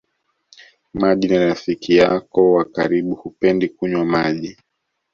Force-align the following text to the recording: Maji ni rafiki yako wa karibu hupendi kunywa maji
Maji 0.93 1.27
ni 1.27 1.37
rafiki 1.39 1.95
yako 1.95 2.53
wa 2.53 2.65
karibu 2.65 3.15
hupendi 3.15 3.69
kunywa 3.69 4.05
maji 4.05 4.57